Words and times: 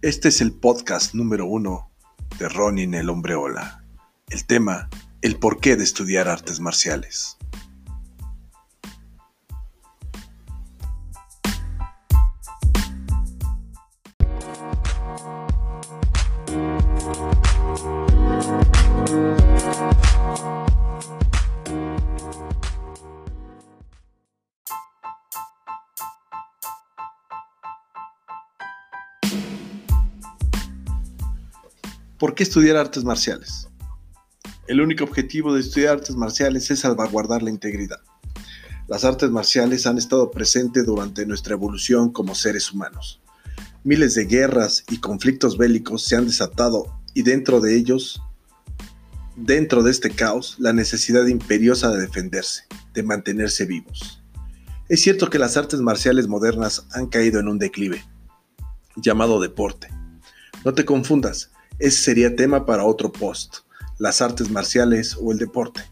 Este 0.00 0.28
es 0.28 0.40
el 0.40 0.52
podcast 0.52 1.12
número 1.12 1.44
uno 1.46 1.90
de 2.38 2.48
Ronin 2.48 2.94
el 2.94 3.10
Hombre 3.10 3.34
Ola. 3.34 3.84
El 4.30 4.46
tema, 4.46 4.88
el 5.22 5.40
porqué 5.40 5.74
de 5.74 5.82
estudiar 5.82 6.28
artes 6.28 6.60
marciales. 6.60 7.36
¿Por 32.18 32.34
qué 32.34 32.42
estudiar 32.42 32.76
artes 32.76 33.04
marciales? 33.04 33.68
El 34.66 34.80
único 34.80 35.04
objetivo 35.04 35.54
de 35.54 35.60
estudiar 35.60 35.98
artes 35.98 36.16
marciales 36.16 36.68
es 36.68 36.80
salvaguardar 36.80 37.44
la 37.44 37.50
integridad. 37.50 38.00
Las 38.88 39.04
artes 39.04 39.30
marciales 39.30 39.86
han 39.86 39.98
estado 39.98 40.32
presentes 40.32 40.84
durante 40.84 41.24
nuestra 41.26 41.54
evolución 41.54 42.10
como 42.10 42.34
seres 42.34 42.72
humanos. 42.72 43.20
Miles 43.84 44.16
de 44.16 44.24
guerras 44.24 44.82
y 44.90 44.98
conflictos 44.98 45.56
bélicos 45.56 46.06
se 46.06 46.16
han 46.16 46.26
desatado 46.26 46.98
y 47.14 47.22
dentro 47.22 47.60
de 47.60 47.76
ellos, 47.76 48.20
dentro 49.36 49.84
de 49.84 49.92
este 49.92 50.10
caos, 50.10 50.56
la 50.58 50.72
necesidad 50.72 51.24
imperiosa 51.26 51.88
de 51.92 52.00
defenderse, 52.00 52.64
de 52.94 53.04
mantenerse 53.04 53.64
vivos. 53.64 54.24
Es 54.88 55.00
cierto 55.02 55.30
que 55.30 55.38
las 55.38 55.56
artes 55.56 55.78
marciales 55.80 56.26
modernas 56.26 56.84
han 56.90 57.06
caído 57.06 57.38
en 57.38 57.46
un 57.46 57.60
declive, 57.60 58.04
llamado 58.96 59.40
deporte. 59.40 59.88
No 60.64 60.74
te 60.74 60.84
confundas, 60.84 61.52
ese 61.78 62.02
sería 62.02 62.34
tema 62.34 62.66
para 62.66 62.84
otro 62.84 63.12
post, 63.12 63.58
las 63.98 64.20
artes 64.20 64.50
marciales 64.50 65.16
o 65.20 65.32
el 65.32 65.38
deporte. 65.38 65.82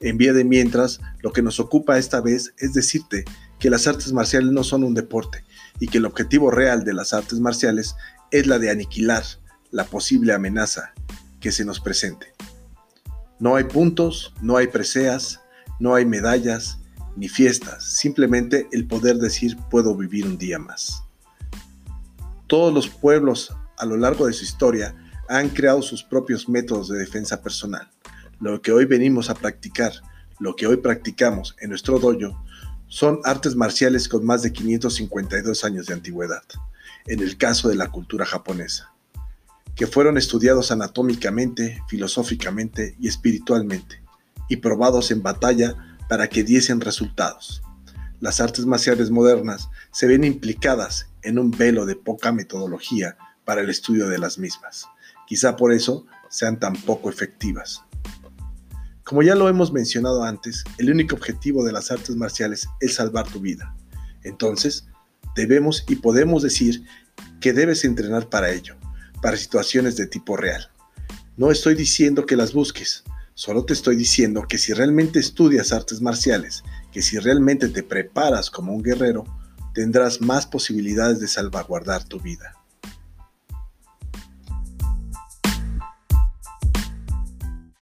En 0.00 0.16
vía 0.16 0.32
de 0.32 0.44
mientras, 0.44 1.00
lo 1.20 1.32
que 1.32 1.42
nos 1.42 1.60
ocupa 1.60 1.98
esta 1.98 2.20
vez 2.20 2.54
es 2.58 2.72
decirte 2.72 3.24
que 3.58 3.70
las 3.70 3.86
artes 3.86 4.12
marciales 4.12 4.52
no 4.52 4.62
son 4.62 4.84
un 4.84 4.94
deporte 4.94 5.44
y 5.80 5.88
que 5.88 5.98
el 5.98 6.06
objetivo 6.06 6.50
real 6.50 6.84
de 6.84 6.94
las 6.94 7.12
artes 7.12 7.40
marciales 7.40 7.96
es 8.30 8.46
la 8.46 8.58
de 8.58 8.70
aniquilar 8.70 9.24
la 9.70 9.84
posible 9.84 10.32
amenaza 10.32 10.92
que 11.40 11.52
se 11.52 11.64
nos 11.64 11.80
presente. 11.80 12.32
No 13.38 13.56
hay 13.56 13.64
puntos, 13.64 14.32
no 14.40 14.56
hay 14.56 14.68
preseas, 14.68 15.40
no 15.78 15.94
hay 15.94 16.04
medallas 16.04 16.78
ni 17.16 17.28
fiestas, 17.28 17.84
simplemente 17.84 18.68
el 18.72 18.86
poder 18.86 19.18
decir 19.18 19.56
puedo 19.70 19.96
vivir 19.96 20.26
un 20.26 20.38
día 20.38 20.58
más. 20.58 21.02
Todos 22.46 22.72
los 22.72 22.88
pueblos 22.88 23.54
a 23.76 23.84
lo 23.84 23.96
largo 23.96 24.26
de 24.26 24.32
su 24.32 24.44
historia 24.44 24.94
han 25.28 25.50
creado 25.50 25.82
sus 25.82 26.02
propios 26.02 26.48
métodos 26.48 26.88
de 26.88 26.98
defensa 26.98 27.42
personal. 27.42 27.88
Lo 28.40 28.62
que 28.62 28.72
hoy 28.72 28.86
venimos 28.86 29.28
a 29.28 29.34
practicar, 29.34 29.92
lo 30.40 30.56
que 30.56 30.66
hoy 30.66 30.78
practicamos 30.78 31.54
en 31.60 31.70
nuestro 31.70 31.98
dojo, 31.98 32.42
son 32.88 33.20
artes 33.24 33.54
marciales 33.54 34.08
con 34.08 34.24
más 34.24 34.42
de 34.42 34.52
552 34.52 35.64
años 35.64 35.86
de 35.86 35.94
antigüedad, 35.94 36.42
en 37.06 37.20
el 37.20 37.36
caso 37.36 37.68
de 37.68 37.74
la 37.74 37.90
cultura 37.90 38.24
japonesa, 38.24 38.92
que 39.74 39.86
fueron 39.86 40.16
estudiados 40.16 40.70
anatómicamente, 40.70 41.82
filosóficamente 41.88 42.96
y 42.98 43.08
espiritualmente, 43.08 44.02
y 44.48 44.56
probados 44.56 45.10
en 45.10 45.22
batalla 45.22 45.98
para 46.08 46.28
que 46.28 46.42
diesen 46.42 46.80
resultados. 46.80 47.62
Las 48.20 48.40
artes 48.40 48.64
marciales 48.64 49.10
modernas 49.10 49.68
se 49.92 50.06
ven 50.06 50.24
implicadas 50.24 51.08
en 51.22 51.38
un 51.38 51.50
velo 51.50 51.84
de 51.84 51.96
poca 51.96 52.32
metodología 52.32 53.18
para 53.44 53.60
el 53.60 53.68
estudio 53.68 54.08
de 54.08 54.18
las 54.18 54.38
mismas 54.38 54.88
Quizá 55.28 55.56
por 55.56 55.72
eso 55.72 56.06
sean 56.30 56.58
tan 56.58 56.72
poco 56.72 57.10
efectivas. 57.10 57.82
Como 59.04 59.22
ya 59.22 59.34
lo 59.34 59.48
hemos 59.48 59.72
mencionado 59.72 60.24
antes, 60.24 60.64
el 60.78 60.90
único 60.90 61.14
objetivo 61.14 61.64
de 61.64 61.72
las 61.72 61.90
artes 61.90 62.16
marciales 62.16 62.66
es 62.80 62.94
salvar 62.94 63.28
tu 63.28 63.38
vida. 63.38 63.74
Entonces, 64.22 64.86
debemos 65.34 65.84
y 65.86 65.96
podemos 65.96 66.42
decir 66.42 66.82
que 67.40 67.52
debes 67.52 67.84
entrenar 67.84 68.28
para 68.28 68.50
ello, 68.50 68.76
para 69.22 69.36
situaciones 69.36 69.96
de 69.96 70.06
tipo 70.06 70.36
real. 70.36 70.70
No 71.36 71.50
estoy 71.50 71.74
diciendo 71.74 72.26
que 72.26 72.36
las 72.36 72.52
busques, 72.52 73.04
solo 73.34 73.64
te 73.64 73.72
estoy 73.72 73.96
diciendo 73.96 74.46
que 74.48 74.58
si 74.58 74.72
realmente 74.72 75.18
estudias 75.18 75.72
artes 75.72 76.00
marciales, 76.00 76.64
que 76.90 77.02
si 77.02 77.18
realmente 77.18 77.68
te 77.68 77.82
preparas 77.82 78.50
como 78.50 78.74
un 78.74 78.82
guerrero, 78.82 79.24
tendrás 79.74 80.20
más 80.20 80.46
posibilidades 80.46 81.20
de 81.20 81.28
salvaguardar 81.28 82.04
tu 82.04 82.18
vida. 82.18 82.57